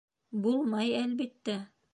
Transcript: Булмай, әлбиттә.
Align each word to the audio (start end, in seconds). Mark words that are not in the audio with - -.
Булмай, 0.45 0.91
әлбиттә. 1.03 1.63